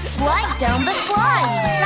Slide 0.00 0.56
down 0.58 0.84
the 0.84 0.92
slide. 0.92 1.79